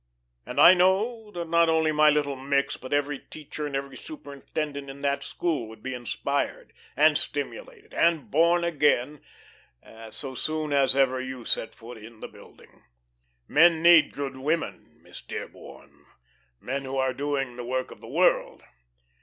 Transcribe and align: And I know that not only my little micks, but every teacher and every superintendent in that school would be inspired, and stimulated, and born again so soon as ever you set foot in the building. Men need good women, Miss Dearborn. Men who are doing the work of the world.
And 0.47 0.59
I 0.59 0.73
know 0.73 1.29
that 1.29 1.47
not 1.47 1.69
only 1.69 1.91
my 1.91 2.09
little 2.09 2.35
micks, 2.35 2.75
but 2.75 2.91
every 2.91 3.19
teacher 3.19 3.67
and 3.67 3.75
every 3.75 3.95
superintendent 3.97 4.89
in 4.89 5.03
that 5.03 5.21
school 5.23 5.67
would 5.69 5.83
be 5.83 5.93
inspired, 5.93 6.73
and 6.97 7.15
stimulated, 7.19 7.93
and 7.93 8.31
born 8.31 8.63
again 8.63 9.21
so 10.09 10.33
soon 10.33 10.73
as 10.73 10.95
ever 10.95 11.21
you 11.21 11.45
set 11.45 11.75
foot 11.75 11.99
in 11.99 12.19
the 12.19 12.27
building. 12.27 12.81
Men 13.47 13.83
need 13.83 14.11
good 14.13 14.37
women, 14.37 14.97
Miss 15.03 15.21
Dearborn. 15.21 16.07
Men 16.59 16.83
who 16.83 16.97
are 16.97 17.13
doing 17.13 17.55
the 17.55 17.63
work 17.63 17.91
of 17.91 18.01
the 18.01 18.07
world. 18.09 18.63